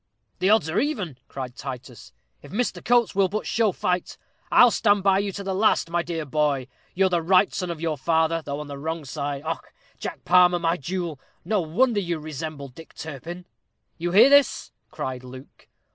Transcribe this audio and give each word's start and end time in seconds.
"The 0.39 0.49
odds 0.49 0.67
are 0.67 0.79
even," 0.79 1.19
cried 1.27 1.55
Titus, 1.55 2.11
"if 2.41 2.51
Mr. 2.51 2.83
Coates 2.83 3.13
will 3.13 3.27
but 3.29 3.45
show 3.45 3.71
fight. 3.71 4.17
I'll 4.51 4.71
stand 4.71 5.03
by 5.03 5.19
you 5.19 5.31
to 5.33 5.43
the 5.43 5.53
last, 5.53 5.91
my 5.91 6.01
dear 6.01 6.25
boy. 6.25 6.65
You're 6.95 7.07
the 7.09 7.21
right 7.21 7.53
son 7.53 7.69
of 7.69 7.79
your 7.79 7.99
father, 7.99 8.41
though 8.43 8.59
on 8.59 8.65
the 8.65 8.79
wrong 8.79 9.05
side. 9.05 9.43
Och! 9.45 9.71
Jack 9.99 10.25
Palmer, 10.25 10.57
my 10.57 10.75
jewel, 10.75 11.19
no 11.45 11.61
wonder 11.61 11.99
you 11.99 12.17
resemble 12.17 12.67
Dick 12.67 12.95
Turpin." 12.95 13.45
"You 13.99 14.11
hear 14.11 14.31
this?" 14.31 14.71
cried 14.89 15.23
Luke. 15.23 15.67